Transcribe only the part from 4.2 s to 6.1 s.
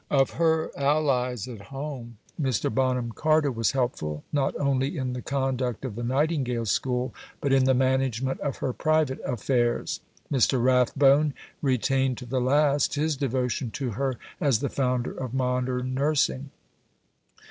not only in the conduct of the